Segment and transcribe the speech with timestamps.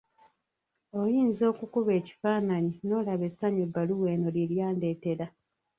[0.99, 5.25] Oyinza okukuba ekifaananyi n'olaba essanyu ebbaluwa eno lye yandeetera.